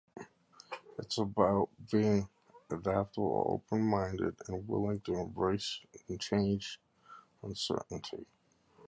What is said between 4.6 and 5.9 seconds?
willing to embrace